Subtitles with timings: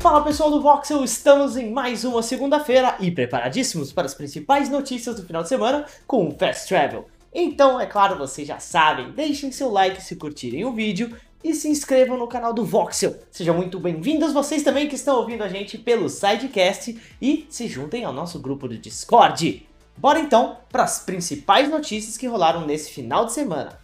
[0.00, 5.14] Fala pessoal do Voxel, estamos em mais uma segunda-feira e preparadíssimos para as principais notícias
[5.14, 7.06] do final de semana com o Fast Travel.
[7.34, 11.68] Então, é claro, vocês já sabem, deixem seu like se curtirem o vídeo e se
[11.68, 13.14] inscrevam no canal do Voxel.
[13.30, 18.02] Sejam muito bem-vindos vocês também que estão ouvindo a gente pelo Sidecast e se juntem
[18.02, 19.68] ao nosso grupo do Discord.
[19.98, 23.78] Bora então para as principais notícias que rolaram nesse final de semana.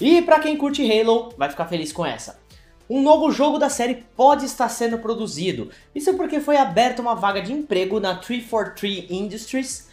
[0.00, 2.40] E para quem curte Halo, vai ficar feliz com essa.
[2.90, 5.70] Um novo jogo da série pode estar sendo produzido.
[5.94, 9.88] Isso porque foi aberta uma vaga de emprego na 343 Industries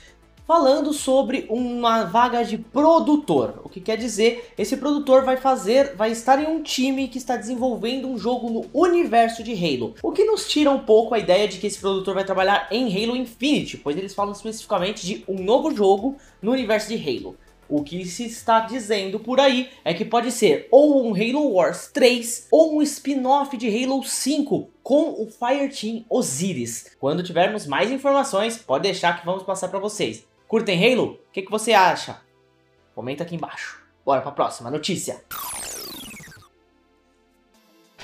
[0.48, 3.62] falando sobre uma vaga de produtor.
[3.64, 7.38] O que quer dizer, esse produtor vai fazer, vai estar em um time que está
[7.38, 9.94] desenvolvendo um jogo no universo de Halo.
[10.02, 12.86] O que nos tira um pouco a ideia de que esse produtor vai trabalhar em
[12.86, 17.36] Halo Infinite, pois eles falam especificamente de um novo jogo no universo de Halo.
[17.70, 21.90] O que se está dizendo por aí é que pode ser ou um Halo Wars
[21.94, 26.96] 3 ou um spin-off de Halo 5 com o Fireteam Osiris.
[26.98, 30.26] Quando tivermos mais informações, pode deixar que vamos passar para vocês.
[30.48, 31.20] Curtem Halo?
[31.28, 32.22] O que, que você acha?
[32.96, 33.84] Comenta aqui embaixo.
[34.06, 35.22] Bora para a próxima notícia.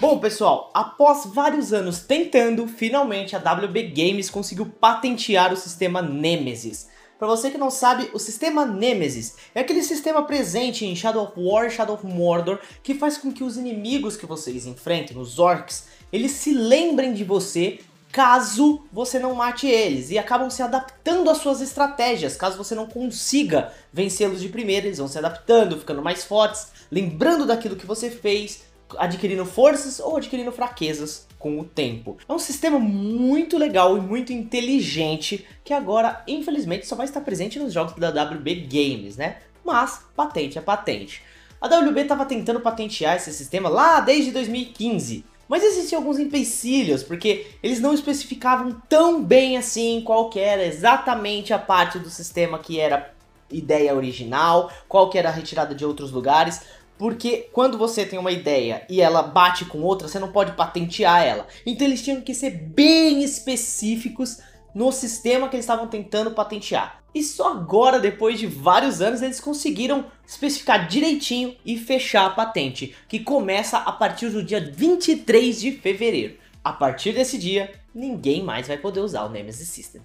[0.01, 6.89] Bom, pessoal, após vários anos tentando, finalmente a WB Games conseguiu patentear o sistema Nemesis.
[7.23, 11.31] Para você que não sabe, o sistema Nemesis é aquele sistema presente em Shadow of
[11.37, 15.85] War Shadow of Mordor que faz com que os inimigos que vocês enfrentem, os orcs,
[16.11, 17.79] eles se lembrem de você
[18.11, 22.35] caso você não mate eles e acabam se adaptando às suas estratégias.
[22.35, 27.45] Caso você não consiga vencê-los de primeira, eles vão se adaptando, ficando mais fortes, lembrando
[27.45, 28.63] daquilo que você fez,
[28.97, 32.17] adquirindo forças ou adquirindo fraquezas com o tempo.
[32.27, 37.59] É um sistema muito legal e muito inteligente que agora, infelizmente, só vai estar presente
[37.59, 39.37] nos jogos da WB Games, né?
[39.63, 41.21] Mas patente é patente.
[41.59, 47.47] A WB estava tentando patentear esse sistema lá desde 2015, mas existiam alguns empecilhos, porque
[47.61, 52.79] eles não especificavam tão bem assim qual que era exatamente a parte do sistema que
[52.79, 53.13] era
[53.49, 56.61] ideia original, qual que era retirada de outros lugares,
[56.97, 61.23] porque quando você tem uma ideia e ela bate com outra, você não pode patentear
[61.23, 61.47] ela.
[61.65, 64.39] Então eles tinham que ser bem específicos
[64.73, 67.03] no sistema que eles estavam tentando patentear.
[67.13, 72.95] E só agora, depois de vários anos, eles conseguiram especificar direitinho e fechar a patente,
[73.07, 76.37] que começa a partir do dia 23 de fevereiro.
[76.63, 80.01] A partir desse dia, ninguém mais vai poder usar o Nemesis System.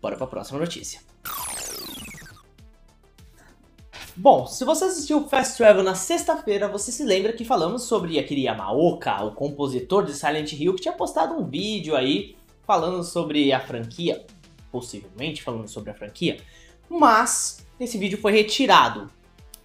[0.00, 1.00] Bora para a próxima notícia.
[4.20, 8.46] Bom, se você assistiu Fast Travel na sexta-feira, você se lembra que falamos sobre aquele
[8.46, 12.34] Yamaoka, o compositor de Silent Hill, que tinha postado um vídeo aí
[12.66, 14.26] falando sobre a franquia,
[14.72, 16.38] possivelmente falando sobre a franquia,
[16.90, 19.08] mas esse vídeo foi retirado.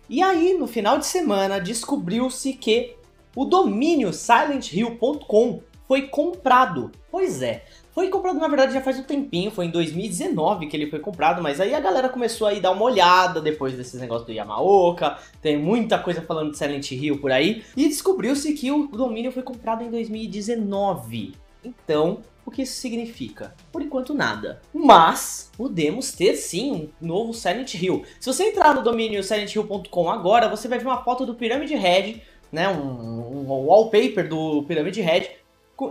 [0.07, 2.95] E aí, no final de semana, descobriu-se que
[3.35, 6.91] o domínio silenthill.com foi comprado.
[7.09, 10.89] Pois é, foi comprado na verdade já faz um tempinho, foi em 2019 que ele
[10.89, 14.33] foi comprado, mas aí a galera começou a dar uma olhada depois desses negócios do
[14.33, 19.31] Yamaoka, tem muita coisa falando de Silent Hill por aí, e descobriu-se que o domínio
[19.31, 21.33] foi comprado em 2019.
[21.63, 23.55] Então, o que isso significa?
[23.71, 24.61] Por enquanto nada.
[24.73, 28.03] Mas podemos ter sim um novo Silent Hill.
[28.19, 32.21] Se você entrar no domínio silenthill.com agora, você vai ver uma foto do Pyramid Head,
[32.51, 35.29] né, um, um wallpaper do Pyramid Head,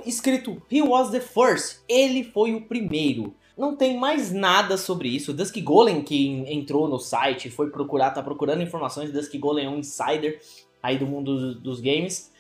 [0.06, 3.34] escrito He was the first, ele foi o primeiro.
[3.56, 5.32] Não tem mais nada sobre isso.
[5.32, 9.12] Dusk Golem, que entrou no site, foi procurar, tá procurando informações.
[9.12, 10.40] Dusk Golem é um insider
[10.82, 12.32] aí do mundo dos games.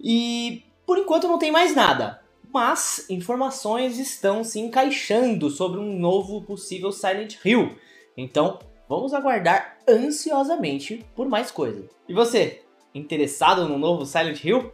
[0.00, 2.20] E por enquanto não tem mais nada
[2.52, 7.76] mas informações estão se encaixando sobre um novo possível Silent Hill.
[8.16, 8.58] Então,
[8.88, 11.88] vamos aguardar ansiosamente por mais coisa.
[12.08, 12.62] E você,
[12.94, 14.72] interessado no novo Silent Hill?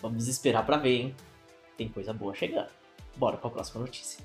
[0.00, 1.14] Vamos esperar para ver, hein?
[1.78, 2.68] Tem coisa boa chegando.
[3.16, 4.18] Bora para a próxima notícia.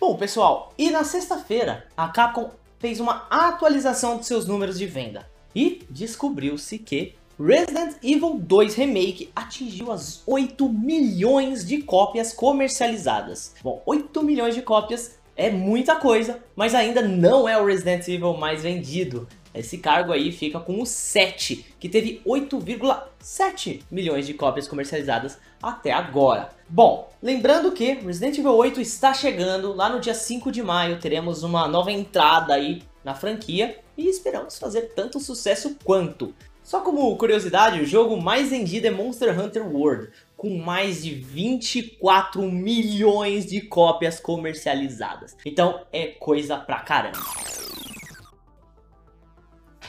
[0.00, 5.30] Bom, pessoal, e na sexta-feira a Capcom fez uma atualização de seus números de venda
[5.54, 13.54] e descobriu-se que Resident Evil 2 Remake atingiu as 8 milhões de cópias comercializadas.
[13.62, 18.34] Bom, 8 milhões de cópias é muita coisa, mas ainda não é o Resident Evil
[18.34, 19.28] mais vendido.
[19.54, 25.92] Esse cargo aí fica com o 7, que teve 8,7 milhões de cópias comercializadas até
[25.92, 26.50] agora.
[26.68, 31.42] Bom, lembrando que Resident Evil 8 está chegando, lá no dia 5 de maio teremos
[31.42, 36.34] uma nova entrada aí na franquia e esperamos fazer tanto sucesso quanto.
[36.62, 42.42] Só como curiosidade, o jogo mais vendido é Monster Hunter World, com mais de 24
[42.42, 45.36] milhões de cópias comercializadas.
[45.44, 47.18] Então é coisa pra caramba.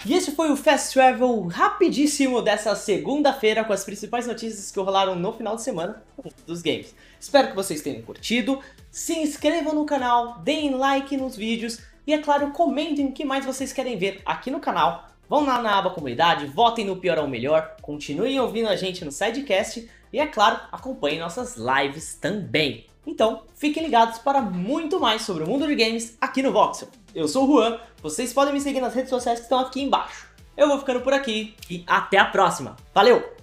[0.04, 5.16] E esse foi o Fast Travel rapidíssimo dessa segunda-feira com as principais notícias que rolaram
[5.16, 6.02] no final de semana
[6.48, 6.96] dos games.
[7.20, 8.60] Espero que vocês tenham curtido.
[8.90, 13.46] Se inscrevam no canal, deem like nos vídeos e, é claro, comentem o que mais
[13.46, 15.08] vocês querem ver aqui no canal.
[15.30, 19.12] Vão lá na aba comunidade, votem no pior ou melhor, continuem ouvindo a gente no
[19.12, 22.88] Sidecast e, é claro, acompanhem nossas lives também.
[23.06, 26.88] Então, fiquem ligados para muito mais sobre o mundo de games aqui no Voxel.
[27.14, 30.28] Eu sou o Juan, vocês podem me seguir nas redes sociais que estão aqui embaixo.
[30.56, 32.76] Eu vou ficando por aqui e até a próxima.
[32.94, 33.41] Valeu!